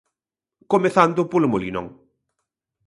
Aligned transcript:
Comezando 0.71 1.21
polo 1.31 1.47
Molinón. 1.53 1.87